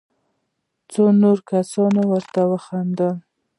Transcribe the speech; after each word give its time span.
څو 0.91 1.03
نورو 1.21 1.41
کسانو 1.49 2.01
ورته 2.11 2.41
خندل. 2.65 3.13